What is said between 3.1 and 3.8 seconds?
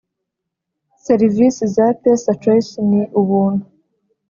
ubuntu